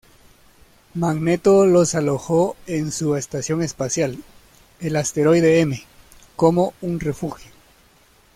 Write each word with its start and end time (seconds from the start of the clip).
Magneto 0.95 1.67
los 1.67 1.93
alojó 1.93 2.55
en 2.65 2.91
su 2.91 3.15
estación 3.17 3.61
espacial, 3.61 4.17
el 4.79 4.95
Asteroide 4.95 5.59
M, 5.59 5.79
como 6.35 6.73
un 6.81 6.99
refugio. 6.99 7.45